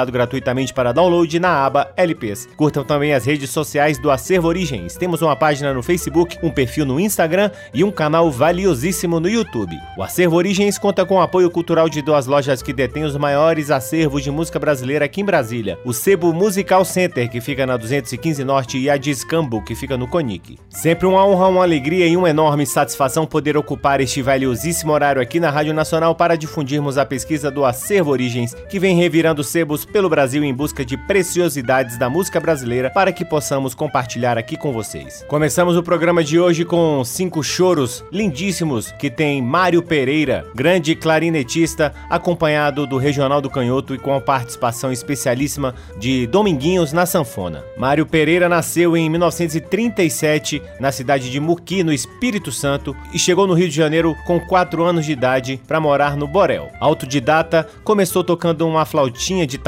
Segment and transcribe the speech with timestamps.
[0.00, 2.48] disponibilizado gratuitamente para download na aba LPs.
[2.56, 4.96] Curtam também as redes sociais do Acervo Origens.
[4.96, 9.76] Temos uma página no Facebook, um perfil no Instagram e um canal valiosíssimo no YouTube.
[9.96, 13.70] O Acervo Origens conta com o apoio cultural de duas lojas que detêm os maiores
[13.70, 15.78] acervos de música brasileira aqui em Brasília.
[15.84, 20.08] O Sebo Musical Center, que fica na 215 Norte, e a Discambo, que fica no
[20.08, 20.58] Conic.
[20.68, 25.40] Sempre uma honra, uma alegria e uma enorme satisfação poder ocupar este valiosíssimo horário aqui
[25.40, 30.08] na Rádio Nacional para difundirmos a pesquisa do Acervo Origens, que vem revirando sebos pelo
[30.08, 35.24] Brasil em busca de preciosidades da música brasileira para que possamos compartilhar aqui com vocês.
[35.28, 41.92] Começamos o programa de hoje com cinco choros lindíssimos que tem Mário Pereira, grande clarinetista,
[42.08, 47.64] acompanhado do Regional do Canhoto e com a participação especialíssima de Dominguinhos na sanfona.
[47.76, 53.54] Mário Pereira nasceu em 1937 na cidade de Muqui, no Espírito Santo, e chegou no
[53.54, 56.70] Rio de Janeiro com 4 anos de idade para morar no Borel.
[56.78, 59.58] Autodidata, começou tocando uma flautinha de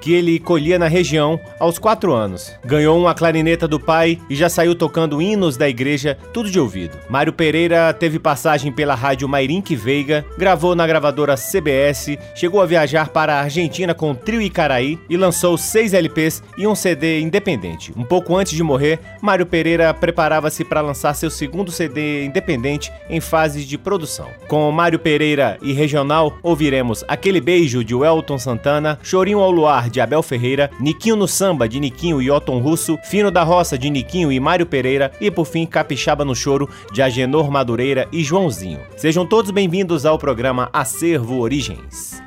[0.00, 2.52] que ele colhia na região aos 4 anos.
[2.64, 6.96] Ganhou uma clarineta do pai e já saiu tocando hinos da igreja, tudo de ouvido.
[7.08, 13.10] Mário Pereira teve passagem pela rádio Mairink Veiga, gravou na gravadora CBS, chegou a viajar
[13.10, 17.92] para a Argentina com o Trio Icaraí e lançou 6 LPs e um CD independente.
[17.94, 23.20] Um pouco antes de morrer, Mário Pereira preparava-se para lançar seu segundo CD independente em
[23.20, 24.28] fase de produção.
[24.48, 30.00] Com Mário Pereira e Regional, ouviremos Aquele Beijo de Welton Santana, Chorinho ao Luar, de
[30.00, 34.32] Abel Ferreira, Niquinho no Samba, de Niquinho e Otton Russo, Fino da Roça, de Niquinho
[34.32, 38.80] e Mário Pereira, e por fim Capixaba no Choro, de Agenor Madureira e Joãozinho.
[38.96, 42.22] Sejam todos bem-vindos ao programa Acervo Origens.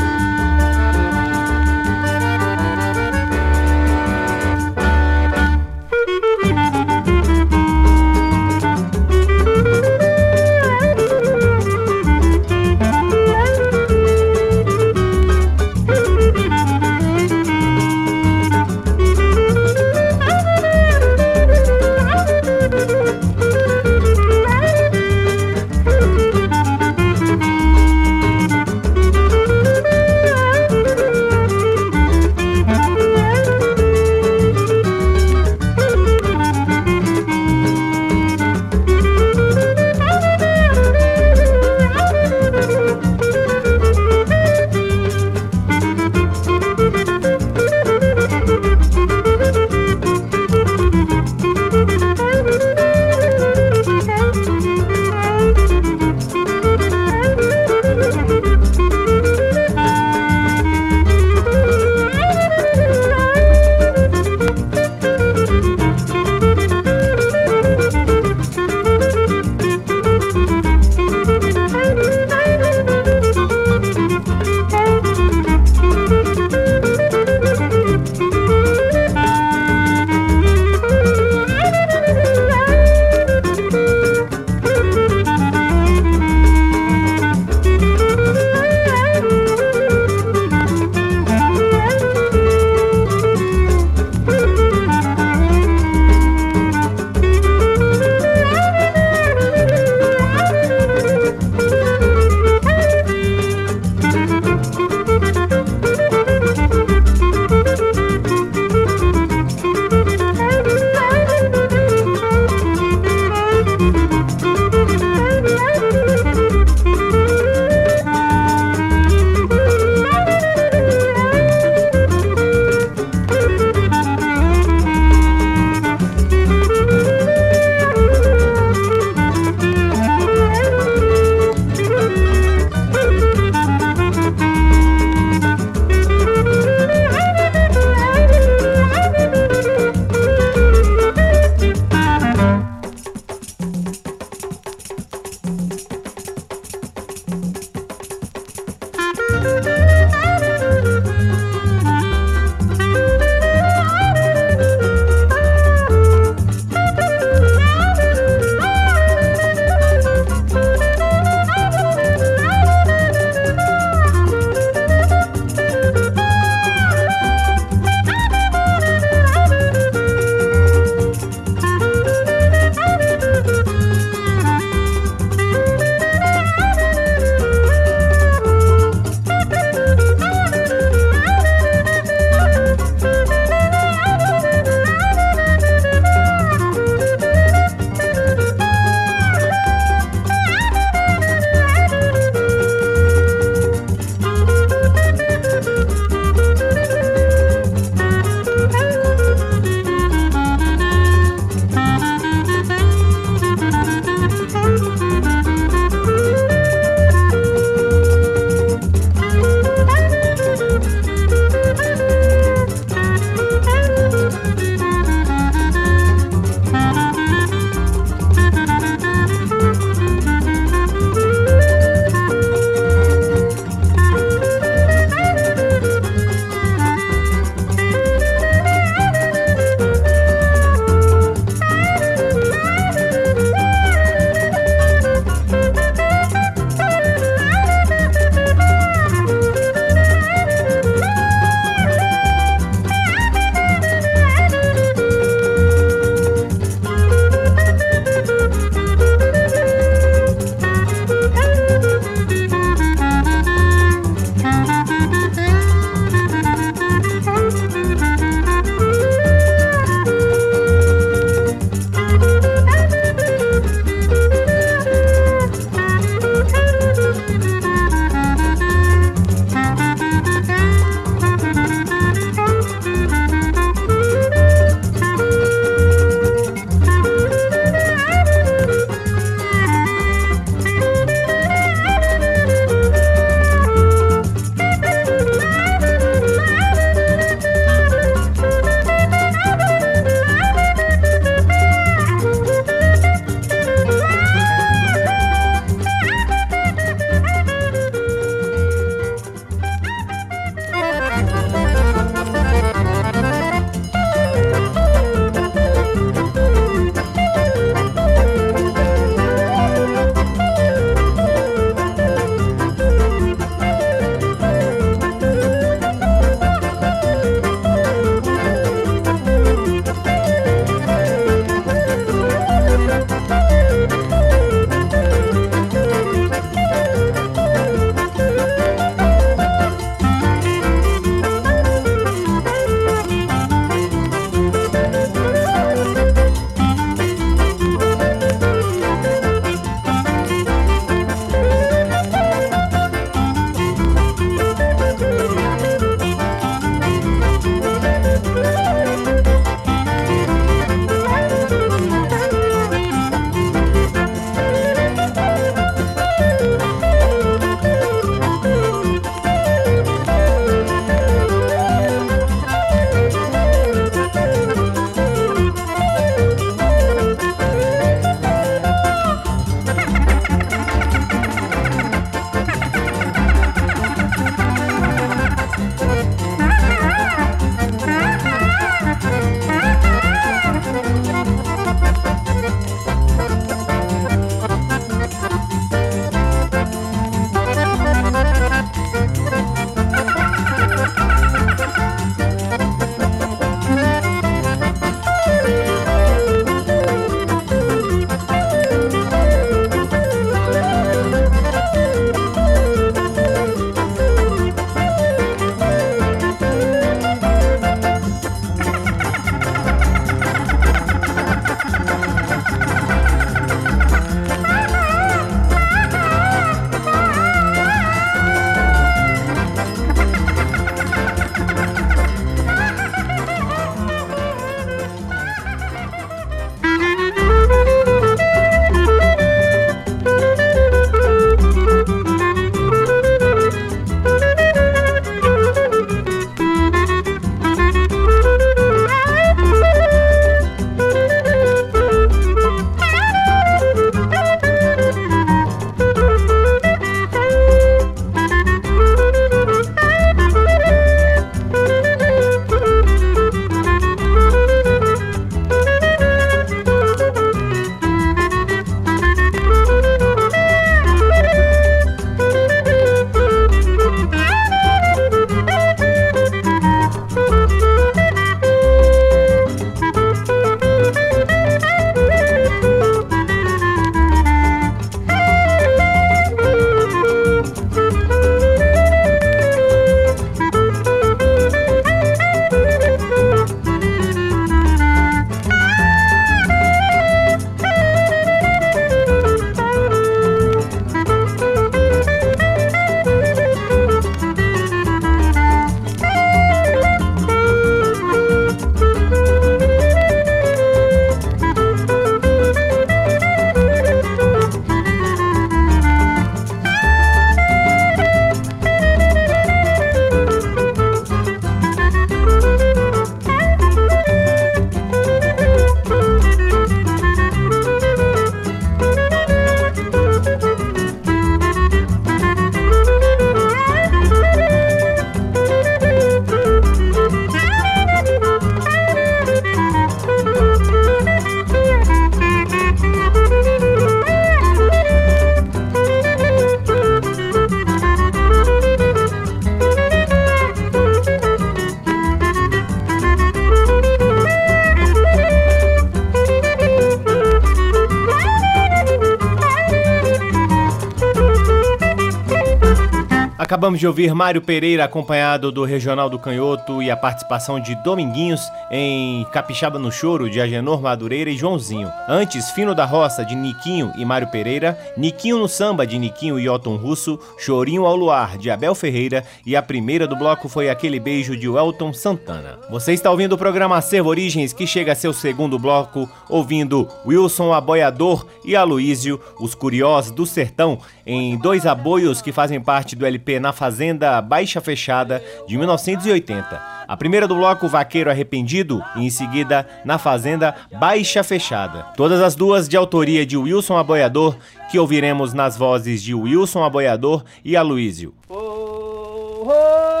[553.71, 558.41] Acabamos de ouvir Mário Pereira acompanhado do Regional do Canhoto e a participação de Dominguinhos
[558.69, 561.89] em Capixaba no Choro de Agenor Madureira e Joãozinho.
[562.05, 566.49] Antes, Fino da Roça de Niquinho e Mário Pereira, Niquinho no Samba de Niquinho e
[566.49, 570.99] Otton Russo, Chorinho ao Luar de Abel Ferreira e a primeira do bloco foi Aquele
[570.99, 572.59] Beijo de Welton Santana.
[572.69, 577.53] Você está ouvindo o programa Acervo Origens que chega a seu segundo bloco, ouvindo Wilson
[577.53, 583.39] Aboiador e Aloísio, os curiosos do sertão, em dois aboios que fazem parte do LP
[583.39, 586.71] Na Fazenda Baixa Fechada de 1980.
[586.87, 591.83] A primeira do bloco Vaqueiro Arrependido e em seguida Na Fazenda Baixa Fechada.
[591.95, 594.35] Todas as duas de autoria de Wilson Aboiador,
[594.69, 598.13] que ouviremos nas vozes de Wilson Aboiador e Aloísio.
[598.29, 600.00] Oh, oh.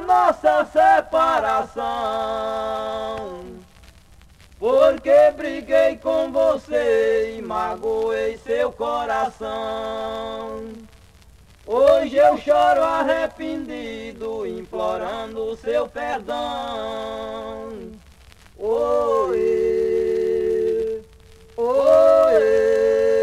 [0.00, 1.84] Nossa separação.
[4.58, 10.72] Porque briguei com você e magoei seu coração.
[11.66, 17.68] Hoje eu choro arrependido, implorando seu perdão.
[18.58, 19.42] Oi,
[21.56, 23.13] oi.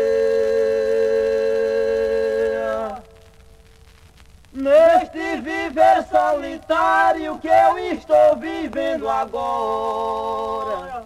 [5.41, 11.03] Viver solitário que eu estou vivendo agora.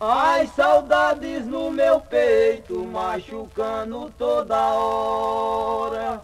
[0.00, 6.22] As saudades no meu peito machucando toda hora.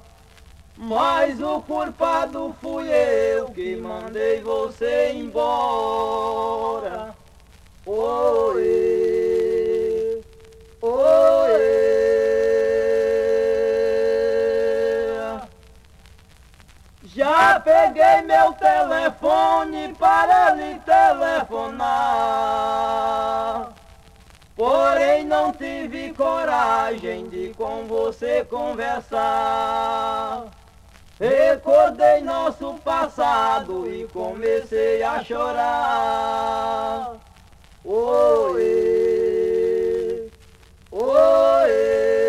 [0.76, 7.14] Mas o culpado fui eu que mandei você embora.
[7.86, 8.62] Oi,
[10.80, 11.93] oi.
[17.24, 21.88] Já peguei meu telefone para lhe telefonar.
[24.54, 30.44] Porém não tive coragem de com você conversar.
[31.18, 37.14] Recordei nosso passado e comecei a chorar.
[37.86, 38.60] Oi,
[40.90, 42.23] oi.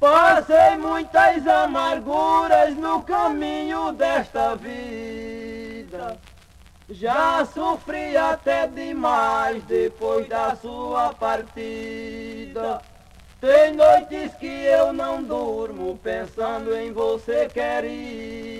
[0.00, 6.16] Passei muitas amarguras no caminho desta vida.
[6.88, 12.80] Já sofri até demais depois da sua partida.
[13.42, 18.59] Tem noites que eu não durmo pensando em você, querida.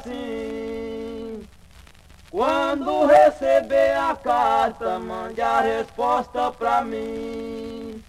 [0.00, 1.46] Assim.
[2.30, 8.02] Quando receber a carta, mande a resposta pra mim.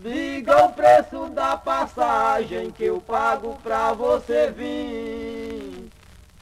[0.00, 5.90] Diga o preço da passagem que eu pago pra você vir.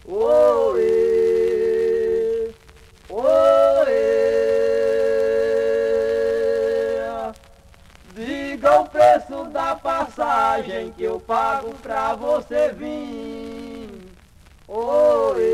[0.04, 0.94] Oi,
[3.08, 3.62] oi.
[8.14, 13.41] Diga o preço da passagem que eu pago pra você vir.
[14.94, 15.51] Oh.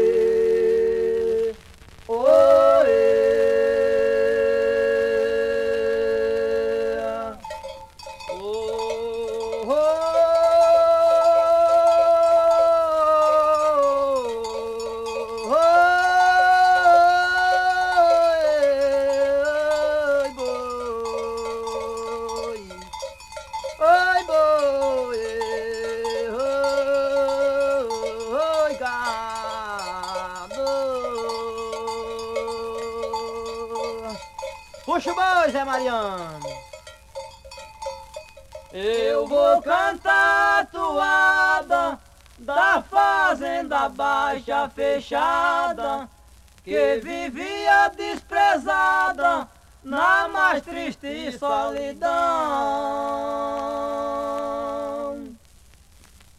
[50.69, 52.09] Triste solidão.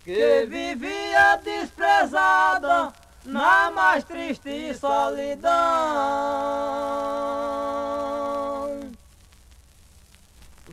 [0.03, 2.93] Que vivia desprezada
[3.25, 5.49] na mais triste solidão.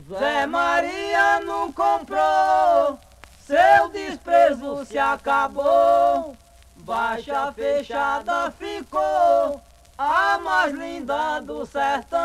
[0.09, 2.97] Zé Maria não comprou,
[3.45, 6.37] seu desprezo se acabou,
[6.77, 9.61] baixa fechada ficou
[9.97, 12.19] a mais linda do sertão.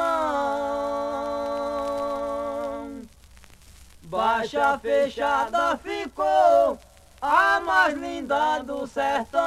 [4.02, 6.78] Baixa fechada ficou
[7.20, 9.42] a mais linda do sertão.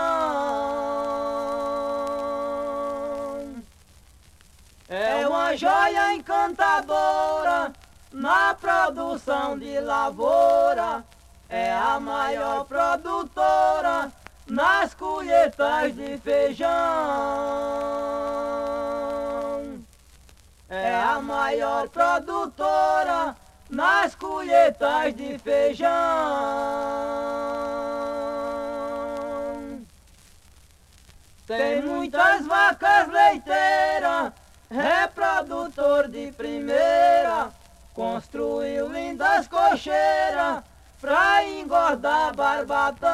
[4.90, 7.74] É uma joia encantadora
[8.12, 11.04] na produção de lavoura,
[11.50, 14.12] é a maior produtora
[14.48, 16.70] nas colheitas de feijão.
[20.70, 23.36] É a maior produtora
[23.70, 25.92] nas colheitas de feijão.
[31.48, 34.34] Tem muitas vacas leiteiras,
[34.70, 37.52] reprodutor de primeira,
[37.94, 40.64] construiu lindas cocheiras
[41.06, 43.12] pra engordar barbatão.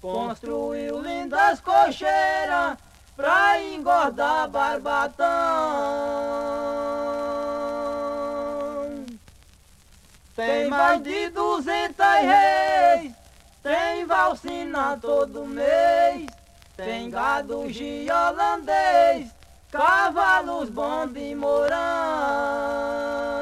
[0.00, 2.78] Construiu lindas cocheiras
[3.16, 5.26] pra engordar barbatão.
[10.36, 13.12] Tem mais de duzentas reis,
[13.60, 16.26] tem valsina todo mês,
[16.76, 19.32] tem gado de holandês,
[19.72, 23.39] cavalos bons de morão.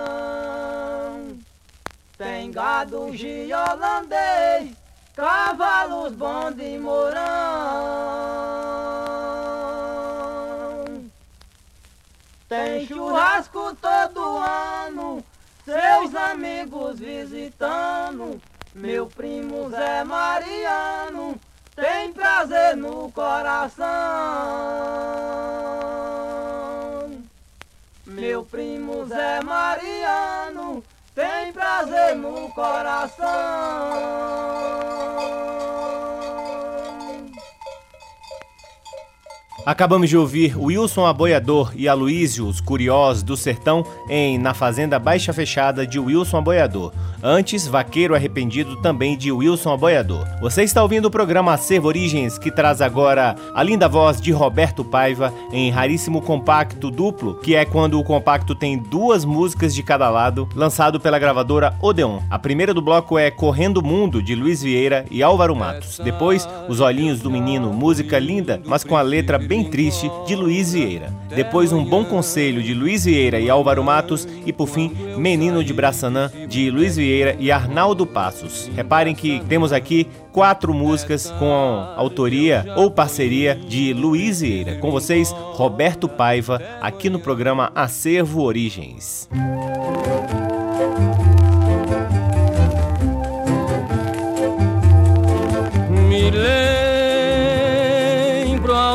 [2.19, 4.77] Tem gado de holandês,
[5.15, 7.21] cavalos bons de morão.
[12.49, 15.25] Tem churrasco todo ano,
[15.65, 18.43] seus amigos visitando.
[18.75, 21.41] Meu primo Zé Mariano
[21.77, 23.87] tem prazer no coração.
[28.05, 30.38] Meu primo Zé Mariano
[31.79, 33.29] prazer no coração.
[39.69, 45.31] Acabamos de ouvir Wilson Aboiador e Aloísio, os curiosos do sertão, em Na Fazenda Baixa
[45.31, 46.91] Fechada de Wilson Aboiador.
[47.23, 50.25] Antes, Vaqueiro Arrependido também de Wilson Aboiador.
[50.41, 54.83] Você está ouvindo o programa Acervo Origens, que traz agora a linda voz de Roberto
[54.83, 60.09] Paiva em raríssimo compacto duplo, que é quando o compacto tem duas músicas de cada
[60.09, 62.21] lado, lançado pela gravadora Odeon.
[62.31, 65.99] A primeira do bloco é Correndo Mundo, de Luiz Vieira e Álvaro Matos.
[65.99, 70.73] Depois, Os Olhinhos do Menino, música linda, mas com a letra bem triste, de Luiz
[70.73, 71.13] Vieira.
[71.29, 74.27] Depois, Um Bom Conselho, de Luiz Vieira e Álvaro Matos.
[74.47, 78.71] E por fim, Menino de Braçanã, de Luiz Vieira e Arnaldo Passos.
[78.75, 84.77] Reparem que temos aqui quatro músicas com autoria ou parceria de Luiz Vieira.
[84.77, 89.29] Com vocês, Roberto Paiva, aqui no programa Acervo Origens.
[96.09, 96.68] Me lembro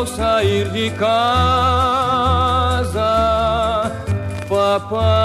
[0.04, 1.12] ao sair de casa,
[4.50, 5.24] papai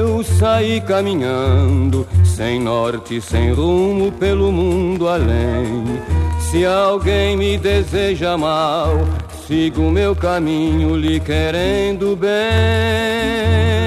[0.00, 2.05] eu saí caminhando,
[2.36, 5.84] sem norte, sem rumo, pelo mundo além.
[6.38, 8.90] Se alguém me deseja mal,
[9.46, 13.85] sigo meu caminho lhe querendo bem.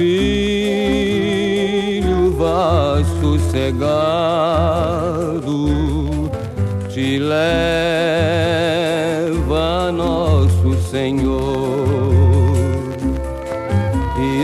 [0.00, 1.12] Filho,
[2.32, 3.90] vá sossegado,
[6.88, 7.42] te leva
[9.92, 12.14] nosso Senhor.
[14.18, 14.42] E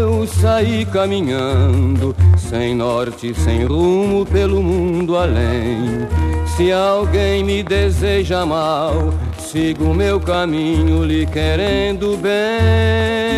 [0.00, 6.08] eu saí caminhando, sem norte, sem rumo, pelo mundo além.
[6.56, 13.31] Se alguém me deseja mal, sigo meu caminho lhe querendo bem.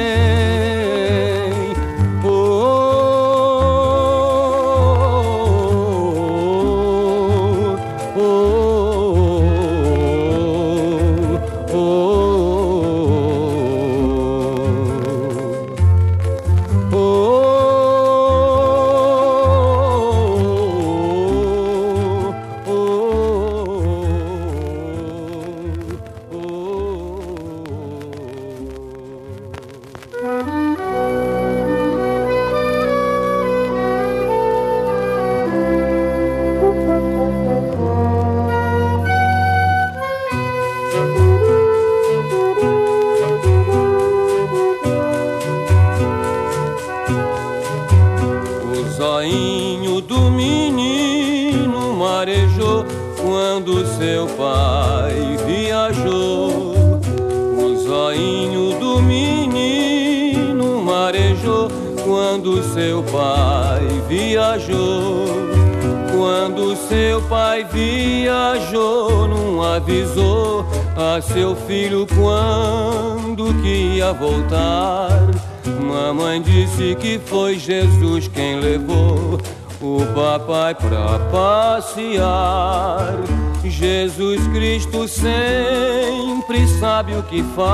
[87.45, 87.74] Sabe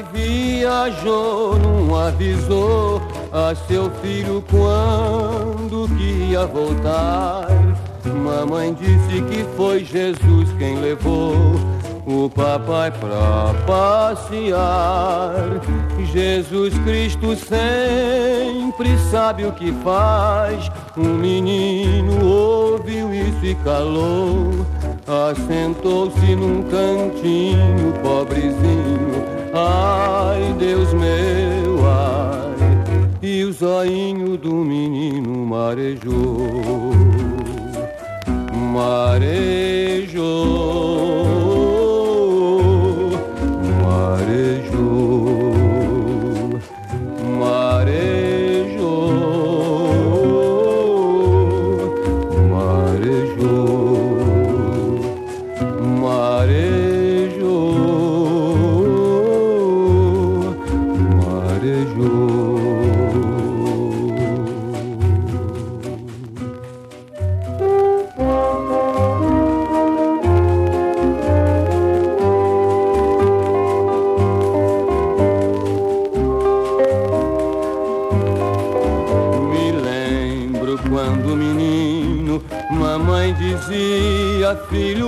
[0.00, 3.02] viajou, não avisou
[3.32, 7.48] a seu filho quando que ia voltar.
[8.04, 11.34] Mamãe disse que foi Jesus quem levou
[12.06, 15.60] o papai pra passear.
[16.12, 20.70] Jesus Cristo sempre sabe o que faz.
[20.96, 24.66] Um menino ouviu isso e calou.
[25.06, 29.21] Assentou-se num cantinho, pobrezinho
[29.54, 32.56] Ai, Deus meu, ai,
[33.20, 36.92] e o zoinho do menino marejou,
[38.72, 39.42] marejou.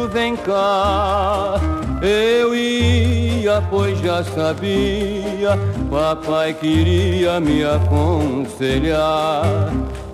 [0.08, 1.60] Vem cá.
[2.02, 5.58] Eu ia, pois já sabia,
[5.90, 9.44] papai queria me aconselhar.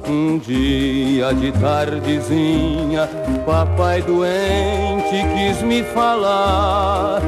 [0.09, 3.09] Um dia de tardezinha,
[3.47, 7.21] papai doente quis me falar.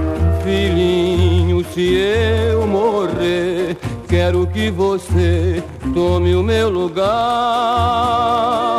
[0.42, 3.76] Filhinho, se eu morrer,
[4.08, 5.62] quero que você
[5.94, 7.12] tome o meu lugar.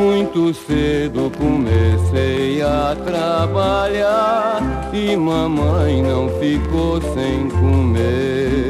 [0.00, 8.69] Muito cedo comecei a trabalhar e mamãe não ficou sem comer.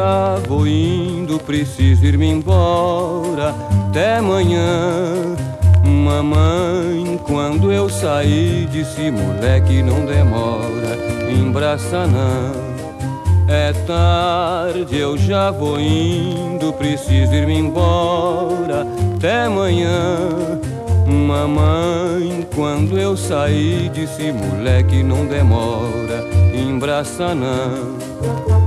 [0.00, 3.54] Já vou indo, preciso ir-me embora
[3.88, 5.36] até amanhã.
[5.84, 10.96] Mamãe, quando eu saí, disse moleque, não demora,
[11.30, 12.70] embraça não.
[13.46, 18.86] É tarde, eu já vou indo, preciso ir-me embora
[19.16, 20.16] até amanhã.
[21.06, 28.59] Mamãe, quando eu saí, disse moleque, não demora, embraça não.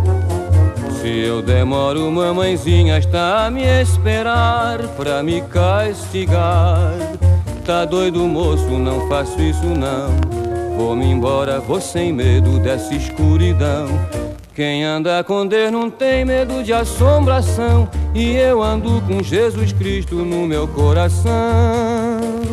[1.03, 6.93] Se eu demoro, mamãezinha está a me esperar pra me castigar.
[7.65, 10.77] Tá doido, moço, não faço isso não.
[10.77, 13.87] Vou-me embora, vou sem medo dessa escuridão.
[14.55, 17.89] Quem anda com Deus não tem medo de assombração.
[18.15, 22.52] E eu ando com Jesus Cristo no meu coração.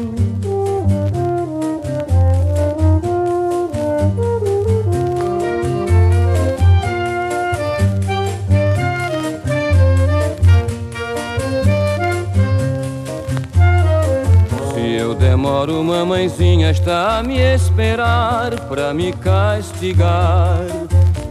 [15.40, 20.66] Demoro, mamãezinha está a me esperar pra me castigar.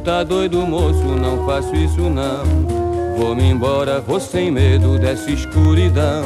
[0.04, 2.43] Tá doido, moço, não faço isso não.
[3.15, 6.24] Vou-me embora, vou sem medo dessa escuridão.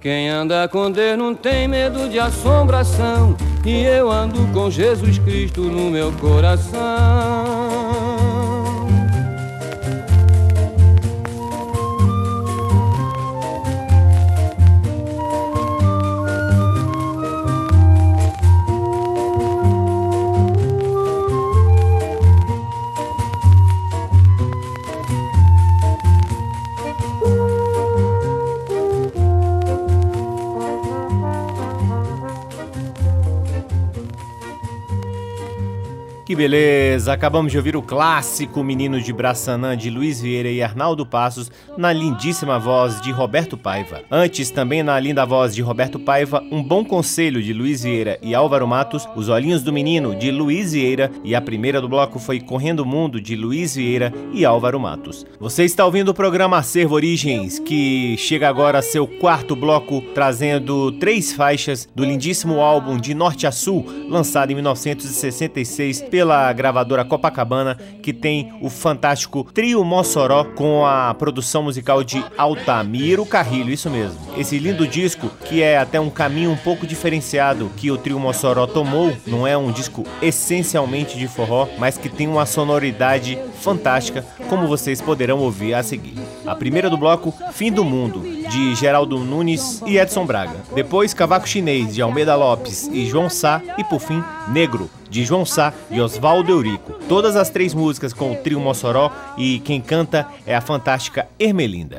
[0.00, 3.36] Quem anda com Deus não tem medo de assombração.
[3.66, 7.57] E eu ando com Jesus Cristo no meu coração.
[36.28, 37.14] Que beleza!
[37.14, 41.90] Acabamos de ouvir o clássico Menino de Braçanã de Luiz Vieira e Arnaldo Passos na
[41.90, 44.02] lindíssima voz de Roberto Paiva.
[44.10, 48.34] Antes, também na linda voz de Roberto Paiva, Um Bom Conselho de Luiz Vieira e
[48.34, 52.40] Álvaro Matos, Os Olhinhos do Menino de Luiz Vieira e a primeira do bloco foi
[52.40, 55.24] Correndo o Mundo de Luiz Vieira e Álvaro Matos.
[55.40, 60.92] Você está ouvindo o programa Acervo Origens, que chega agora a seu quarto bloco, trazendo
[60.92, 67.78] três faixas do lindíssimo álbum De Norte a Sul, lançado em 1966 pela gravadora Copacabana,
[68.02, 74.18] que tem o fantástico Trio Mossoró com a produção musical de Altamiro Carrilho, isso mesmo.
[74.36, 78.66] Esse lindo disco, que é até um caminho um pouco diferenciado que o Trio Mossoró
[78.66, 84.66] tomou, não é um disco essencialmente de forró, mas que tem uma sonoridade fantástica, como
[84.66, 86.14] vocês poderão ouvir a seguir.
[86.44, 90.56] A primeira do bloco, Fim do Mundo, de Geraldo Nunes e Edson Braga.
[90.74, 93.60] Depois, Cavaco Chinês, de Almeida Lopes e João Sá.
[93.76, 96.94] E por fim, Negro, de João Sá e Oswaldo Eurico.
[97.08, 101.98] Todas as três músicas com o trio Mossoró e quem canta é a fantástica Ermelinda.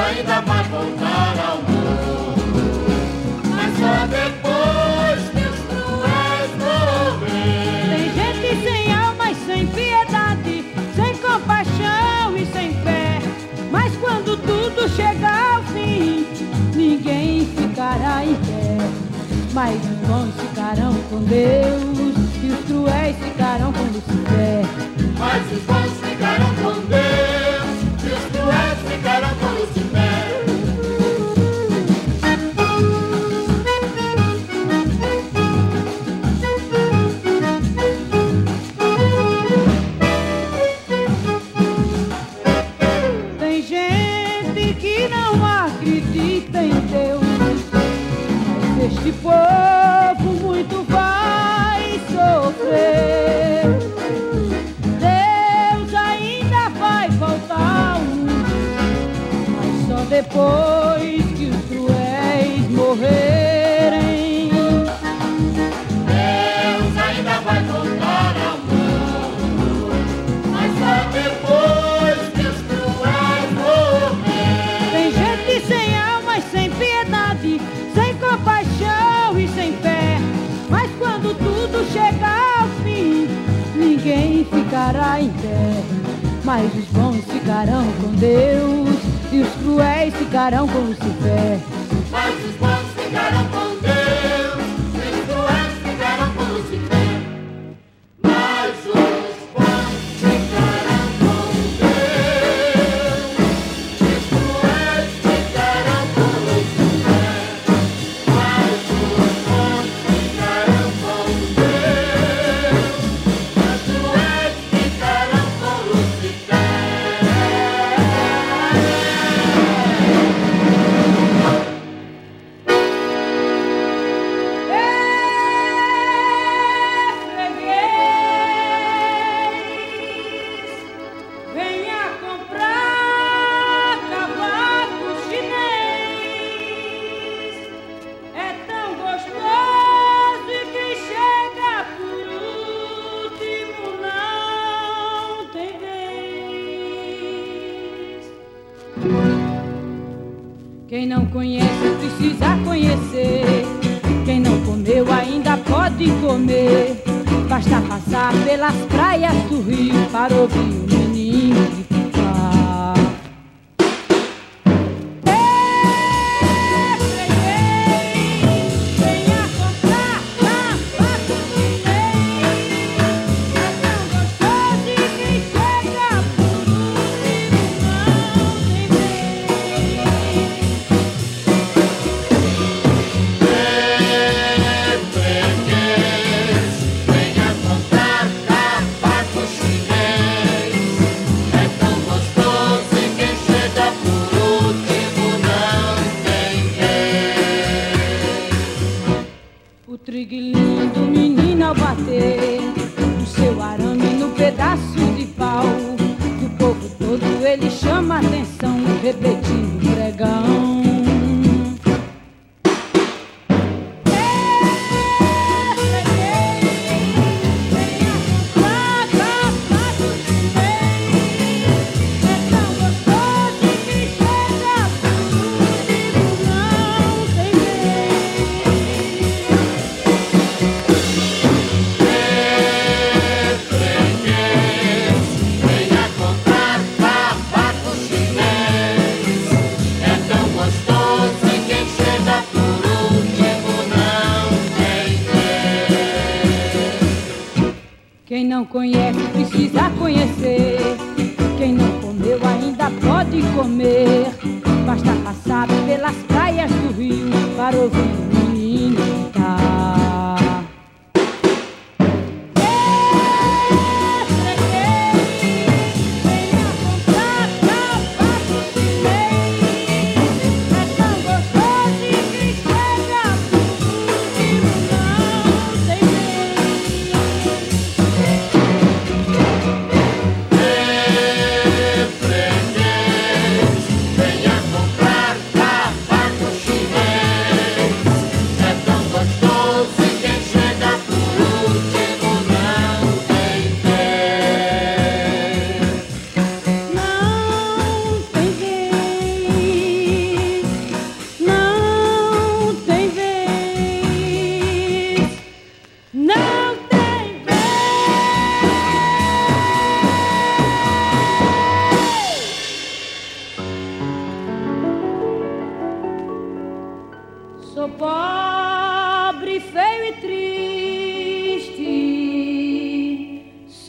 [0.00, 2.78] ainda vai voltar ao mundo.
[3.50, 7.88] Mas só depois teus cruéis morrer.
[7.90, 13.18] Tem gente sem alma e sem piedade, sem compaixão e sem fé.
[13.72, 16.26] Mas quando tudo chegar ao fim,
[16.74, 18.78] ninguém ficará em pé.
[19.52, 24.64] Mas os bons ficarão com Deus e os cruéis ficarão com Lucifer.
[25.18, 26.17] Mas os bons ficarão
[86.48, 88.98] Mas os bons ficarão com Deus
[89.30, 91.77] e os cruéis ficarão com Lucifer.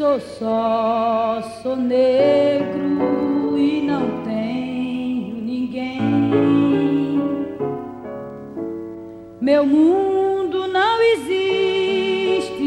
[0.10, 6.02] Sou só, sou negro e não tenho ninguém.
[9.40, 12.58] Meu mundo não existe,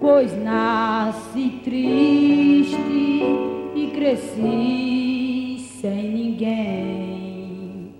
[0.00, 3.22] pois nasci triste
[3.76, 7.94] e cresci sem ninguém.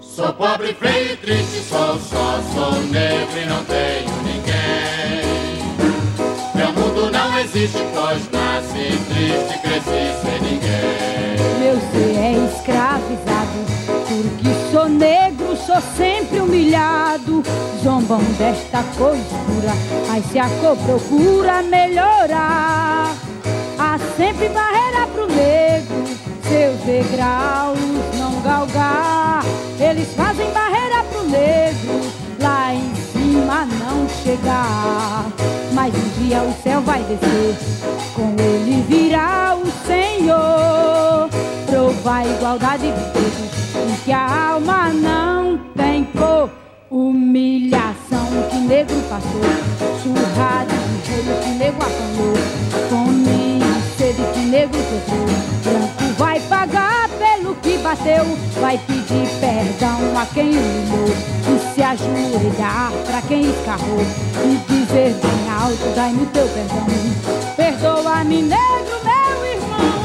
[0.00, 4.17] Sou pobre, feio e triste, sou só, sou negro e não tenho
[7.48, 11.58] existe, pois nasci triste cresci sem ninguém.
[11.58, 13.58] Meu ser é escravizado,
[14.08, 17.42] porque sou negro, sou sempre humilhado.
[17.82, 19.72] Zombam desta cor escura,
[20.08, 23.14] mas se a cor procura melhorar,
[23.78, 26.04] há sempre barreira pro negro,
[26.48, 27.78] seus degraus
[28.18, 29.44] não galgar.
[29.80, 32.07] Eles fazem barreira pro negro,
[33.64, 35.26] não chegar.
[35.72, 37.56] Mas um dia o céu vai descer,
[38.14, 41.28] com ele virá o Senhor.
[41.66, 46.50] Provar igualdade de todos, e que a alma não tem cor.
[46.90, 49.42] Humilhação que negro passou,
[50.02, 52.34] surrado de rolo que negro apanhou,
[54.58, 55.26] negro sofreu.
[55.62, 58.24] Branco vai pagar pelo que bateu,
[58.60, 64.02] vai pedir perdão a quem humilhou e se ajoelhar pra quem escarrou
[64.44, 66.86] e dizer bem alto, dai-me teu perdão.
[67.56, 69.98] Perdoa-me, negro, meu irmão,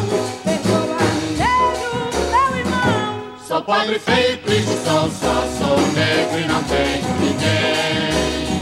[0.43, 1.93] perdoa-me, negro,
[2.29, 3.21] meu irmão.
[3.47, 8.61] Sou pobre, feio triste, sou só, sou negro e não tenho ninguém.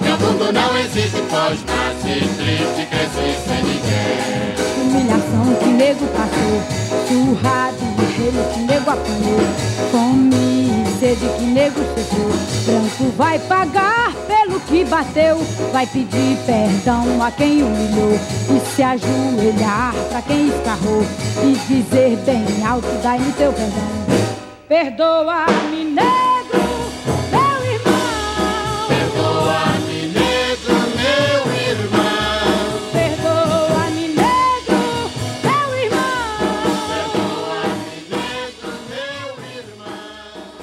[0.00, 4.35] Meu mundo não existe, pois nasci triste cresci sem ninguém.
[5.06, 6.60] Humilhação que nego passou,
[7.06, 9.38] surrado e gelo que nego apanhou,
[9.92, 12.32] fome e sede que nego sofreu.
[12.66, 15.38] Branco vai pagar pelo que bateu,
[15.72, 18.18] vai pedir perdão a quem humilhou
[18.50, 21.04] e se ajoelhar pra quem escarrou
[21.44, 23.86] e dizer bem alto, dai-me teu perdão.
[24.66, 26.25] Perdoa-me, negro,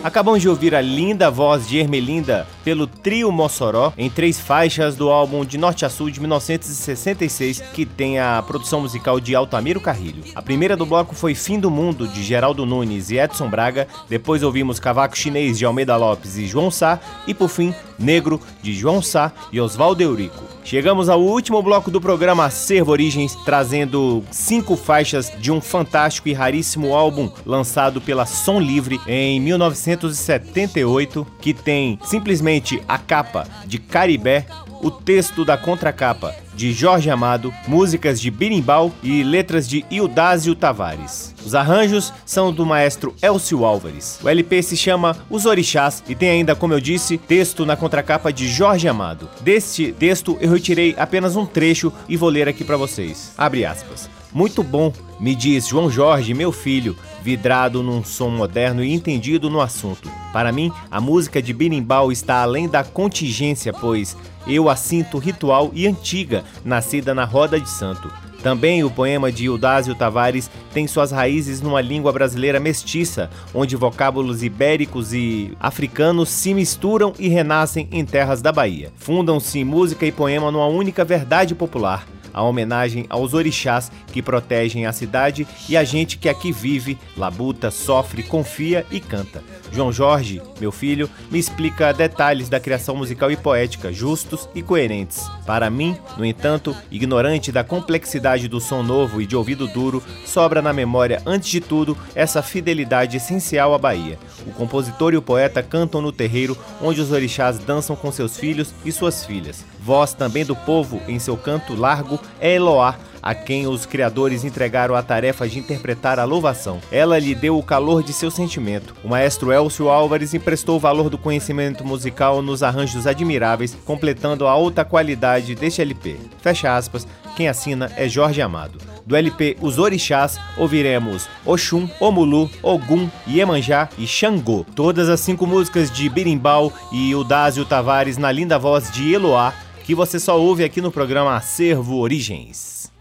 [0.04, 5.10] Acabamos de ouvir a linda voz de Ermelinda pelo trio Mossoró em três faixas do
[5.10, 10.26] álbum De Norte a Sul de 1966, que tem a produção musical de Altamiro Carrilho.
[10.36, 14.44] A primeira do bloco foi Fim do Mundo, de Geraldo Nunes e Edson Braga, depois
[14.44, 19.02] ouvimos Cavaco Chinês, de Almeida Lopes e João Sá, e por fim, Negro, de João
[19.02, 20.53] Sá e Oswaldo Eurico.
[20.64, 26.34] Chegamos ao último bloco do programa Acervo Origens, trazendo cinco faixas de um fantástico e
[26.34, 34.46] raríssimo álbum lançado pela Som Livre em 1978, que tem simplesmente a capa de Caribé,
[34.82, 41.34] o texto da contracapa de Jorge Amado, músicas de Birimbau e letras de Ildásio Tavares.
[41.46, 44.20] Os arranjos são do maestro Elcio Álvares.
[44.24, 48.32] O LP se chama Os Orixás e tem ainda, como eu disse, texto na contracapa
[48.32, 49.30] de Jorge Amado.
[49.42, 53.34] Deste texto eu retirei apenas um trecho e vou ler aqui para vocês.
[53.38, 54.10] Abre aspas.
[54.34, 59.62] Muito bom, me diz João Jorge, meu filho, vidrado num som moderno e entendido no
[59.62, 60.12] assunto.
[60.34, 65.72] Para mim, a música de Birimbau está além da contingência, pois eu a sinto ritual
[65.74, 68.12] e antiga, nascida na roda de santo.
[68.44, 74.44] Também o poema de Eudásio Tavares tem suas raízes numa língua brasileira mestiça, onde vocábulos
[74.44, 78.92] ibéricos e africanos se misturam e renascem em terras da Bahia.
[78.98, 84.94] Fundam-se música e poema numa única verdade popular, a homenagem aos orixás que protegem a
[84.94, 89.44] cidade e a gente que aqui vive, labuta, sofre, confia e canta.
[89.72, 95.28] João Jorge, meu filho, me explica detalhes da criação musical e poética, justos e coerentes.
[95.46, 100.62] Para mim, no entanto, ignorante da complexidade do som novo e de ouvido duro, sobra
[100.62, 104.20] na memória, antes de tudo, essa fidelidade essencial à Bahia.
[104.46, 108.74] O compositor e o poeta cantam no terreiro, onde os orixás dançam com seus filhos
[108.86, 109.66] e suas filhas.
[109.84, 114.96] Voz também do povo, em seu canto largo, é Eloá, a quem os criadores entregaram
[114.96, 116.80] a tarefa de interpretar a louvação.
[116.90, 118.96] Ela lhe deu o calor de seu sentimento.
[119.04, 124.52] O maestro Elcio Álvares emprestou o valor do conhecimento musical nos arranjos admiráveis, completando a
[124.52, 126.18] alta qualidade deste LP.
[126.42, 127.06] Fecha aspas,
[127.36, 128.80] quem assina é Jorge Amado.
[129.06, 134.66] Do LP Os Orixás, ouviremos Oxum, Omulu, Ogum, Iemanjá e Xangô.
[134.76, 139.54] Todas as cinco músicas de Birimbau e Udásio Tavares na linda voz de Eloá,
[139.84, 142.92] que você só ouve aqui no programa Acervo Origens.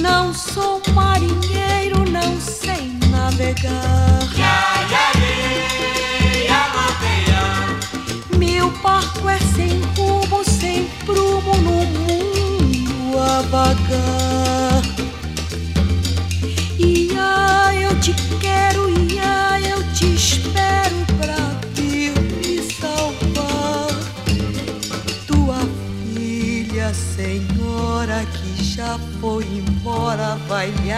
[0.00, 4.21] Não sou marinheiro, não sei navegar.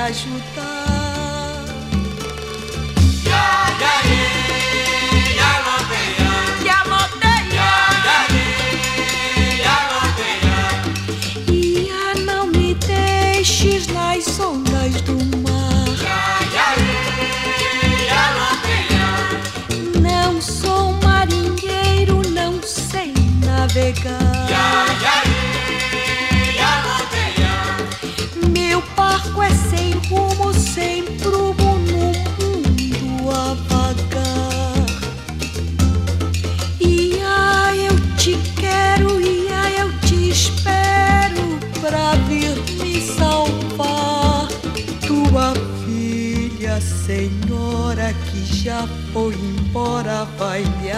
[0.05, 0.94] Ajudar.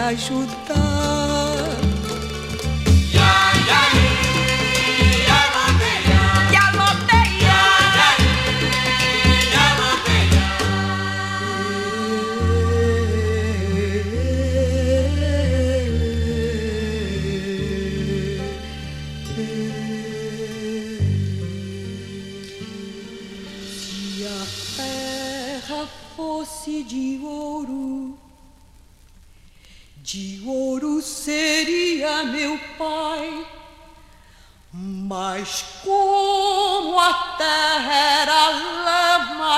[0.07, 0.17] Vai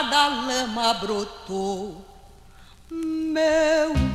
[0.09, 2.05] da lama brotou.
[2.91, 4.08] Meu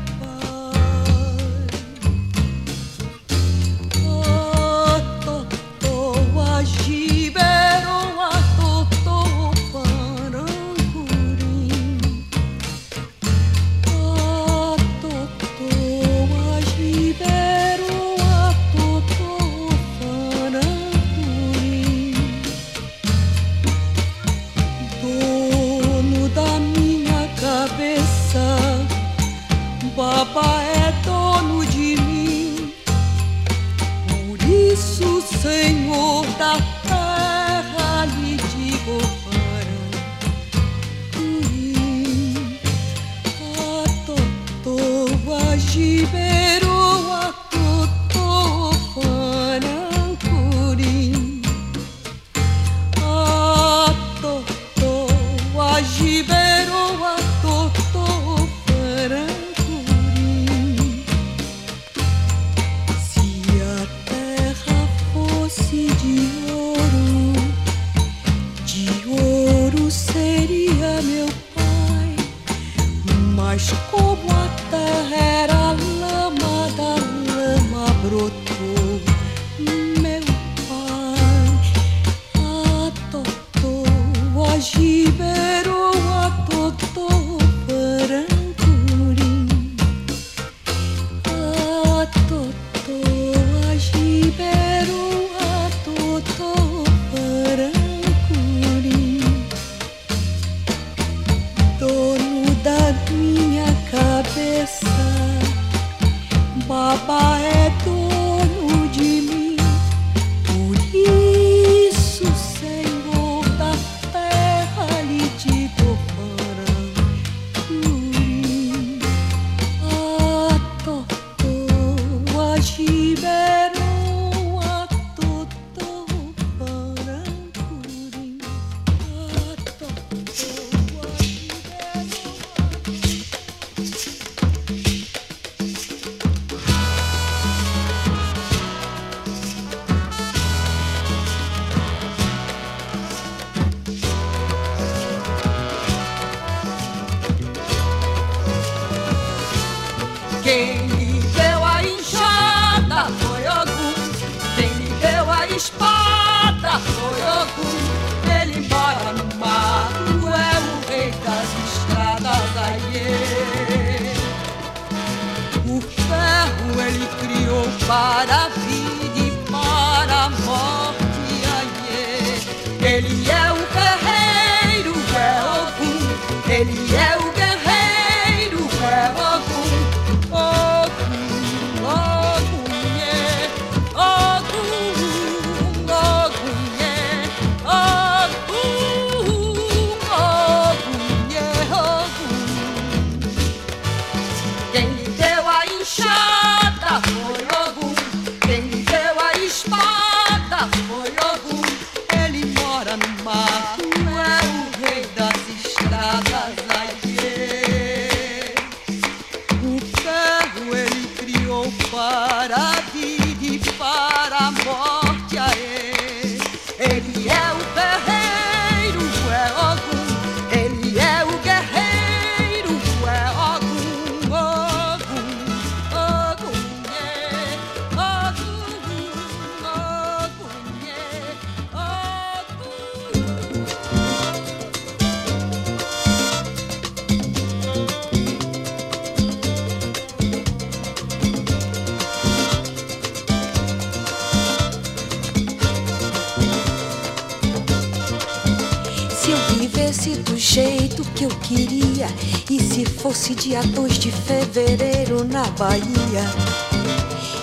[251.14, 252.08] que eu queria,
[252.50, 256.24] e se fosse dia 2 de fevereiro na Bahia,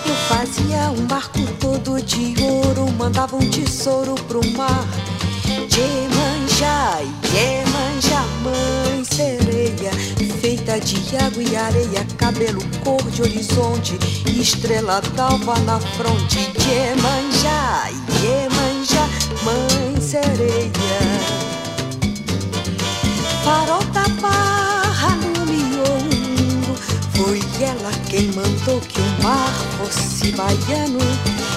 [0.06, 4.86] eu fazia um barco todo de ouro, mandava um tesouro pro mar.
[5.74, 7.00] Iemanjá,
[7.32, 9.90] Iemanjá, mãe sereia,
[10.40, 13.96] feita de água e areia, cabelo cor de horizonte,
[14.38, 16.38] estrela d'alva na fronte.
[16.68, 17.90] Iemanjá,
[18.22, 19.08] Iemanjá,
[19.42, 20.81] mãe sereia.
[23.44, 26.76] Farol da barra no miolo,
[27.14, 31.00] foi ela quem mandou que o mar fosse baiano,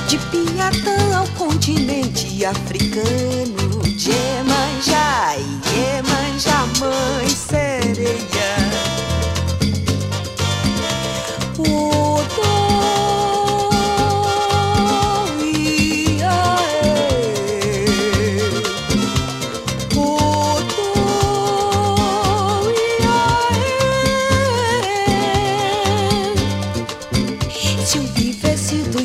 [0.07, 3.81] de Piatã ao continente africano.
[3.85, 5.35] Iemanjá,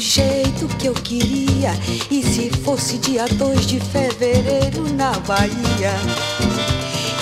[0.01, 1.73] jeito que eu queria,
[2.11, 5.93] e se fosse dia 2 de fevereiro na Bahia,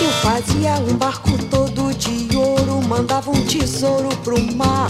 [0.01, 4.89] eu fazia um barco todo de ouro, mandava um tesouro pro mar.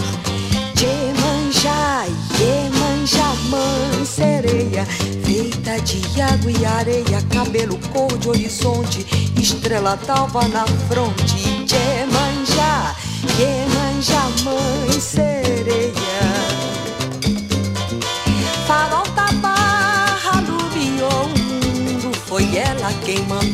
[0.80, 2.06] Iemanjá,
[2.38, 4.86] Iemanjá, mãe sereia,
[5.24, 9.04] feita de água e areia, cabelo cor de horizonte,
[9.36, 11.34] estrela d'alva na fronte.
[11.68, 12.94] Iemanjá,
[13.36, 15.39] Iemanjá, mãe sereia.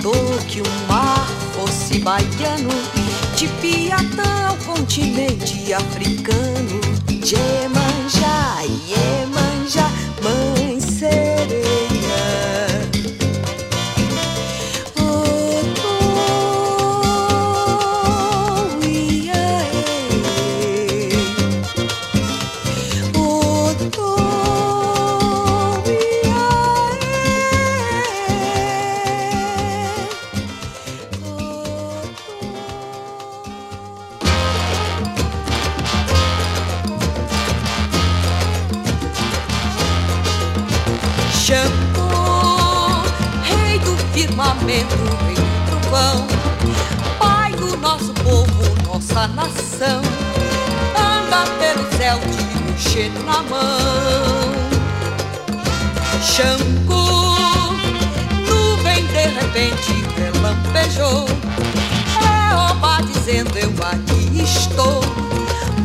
[0.07, 2.71] Mandou que o mar fosse baiano,
[3.37, 6.81] de Piatã ao continente africano.
[7.09, 7.76] Iemanjá,
[53.25, 54.37] na mão.
[56.23, 57.35] Xangô,
[58.49, 61.27] nuvem de repente relampejou,
[62.21, 65.01] é oba dizendo eu aqui estou,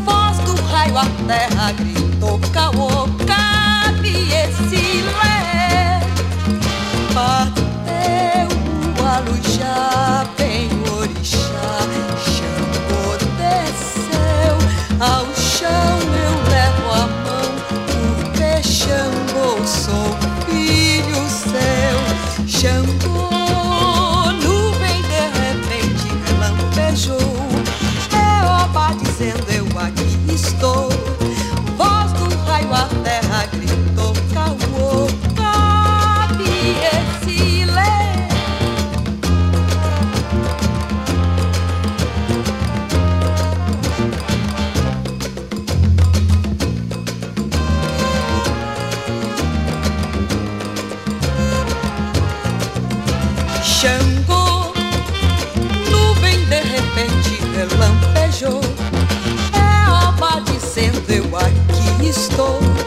[0.04, 3.08] voz do raio a terra gritou caô,
[57.62, 58.62] relampejou.
[59.54, 62.81] É oba dizendo eu aqui estou.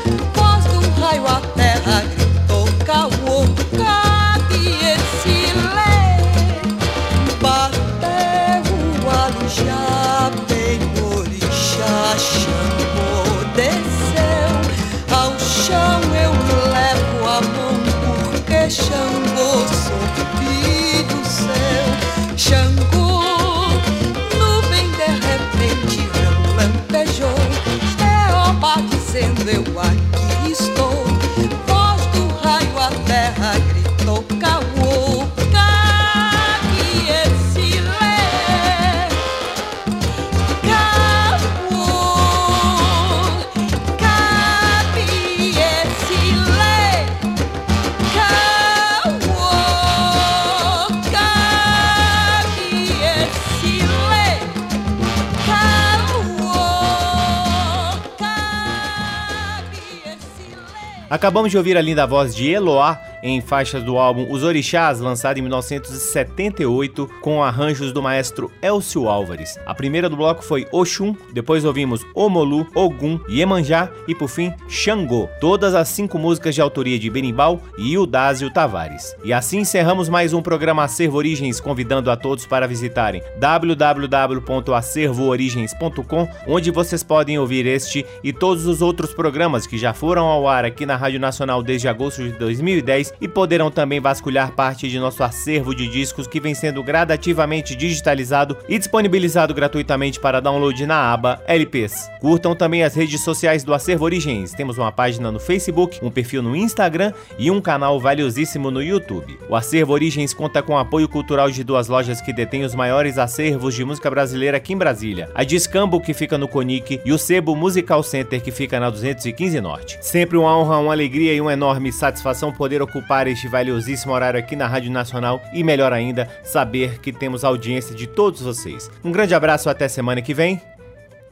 [61.15, 65.39] Acabamos de ouvir a linda voz de Eloá em faixas do álbum Os Orixás, lançado
[65.39, 69.59] em 1978, com arranjos do maestro Elcio Álvares.
[69.65, 75.27] A primeira do bloco foi Oxum, depois ouvimos Omolu, Ogum, Iemanjá e por fim Xangô.
[75.41, 79.17] Todas as cinco músicas de autoria de Benimbal e Udásio Tavares.
[79.25, 86.71] E assim encerramos mais um programa Acervo Origens, convidando a todos para visitarem www.acervoorigens.com, onde
[86.71, 90.85] vocês podem ouvir este e todos os outros programas que já foram ao ar aqui
[90.85, 95.75] na Rádio Nacional desde agosto de 2010 e poderão também vasculhar parte de nosso acervo
[95.75, 102.11] de discos que vem sendo gradativamente digitalizado e disponibilizado gratuitamente para download na aba LPs.
[102.21, 104.53] Curtam também as redes sociais do Acervo Origens.
[104.53, 109.39] Temos uma página no Facebook, um perfil no Instagram e um canal valiosíssimo no YouTube.
[109.49, 113.75] O Acervo Origens conta com apoio cultural de duas lojas que detêm os maiores acervos
[113.75, 117.55] de música brasileira aqui em Brasília: a Discambo, que fica no Conic, e o Sebo
[117.55, 119.99] Musical Center, que fica na 215 Norte.
[120.01, 124.57] Sempre uma honra, uma alegria e uma enorme satisfação poder ocupar este valiosíssimo horário aqui
[124.57, 128.91] na Rádio Nacional e, melhor ainda, saber que temos audiência de todos vocês.
[129.05, 130.61] Um grande abraço até semana que vem.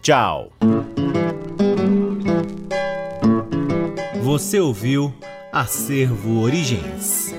[0.00, 0.52] Tchau!
[4.22, 5.12] Você ouviu
[5.52, 7.34] Acervo Origens.